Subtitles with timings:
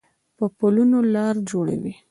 [0.37, 1.93] په پلونو لار جوړوي